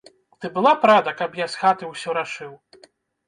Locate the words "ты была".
0.43-0.71